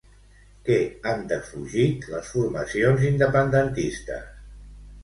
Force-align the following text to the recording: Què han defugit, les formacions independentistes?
Què 0.69 0.77
han 1.11 1.21
defugit, 1.33 2.09
les 2.15 2.33
formacions 2.39 3.07
independentistes? 3.15 4.27